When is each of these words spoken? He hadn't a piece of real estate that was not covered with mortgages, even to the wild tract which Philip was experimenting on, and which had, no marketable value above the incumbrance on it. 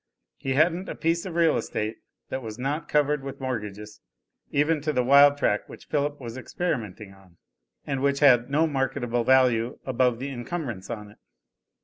He 0.37 0.53
hadn't 0.53 0.89
a 0.89 0.95
piece 0.95 1.27
of 1.27 1.35
real 1.35 1.55
estate 1.57 1.97
that 2.29 2.41
was 2.41 2.57
not 2.57 2.89
covered 2.89 3.21
with 3.21 3.39
mortgages, 3.39 4.01
even 4.49 4.81
to 4.81 4.91
the 4.91 5.03
wild 5.03 5.37
tract 5.37 5.69
which 5.69 5.85
Philip 5.85 6.19
was 6.19 6.37
experimenting 6.37 7.13
on, 7.13 7.37
and 7.85 8.01
which 8.01 8.19
had, 8.19 8.49
no 8.49 8.65
marketable 8.65 9.23
value 9.23 9.77
above 9.85 10.17
the 10.17 10.29
incumbrance 10.29 10.89
on 10.89 11.11
it. 11.11 11.19